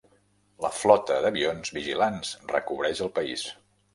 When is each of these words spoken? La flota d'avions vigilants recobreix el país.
La 0.65 0.71
flota 0.77 1.17
d'avions 1.25 1.71
vigilants 1.77 2.33
recobreix 2.53 3.05
el 3.09 3.15
país. 3.21 3.47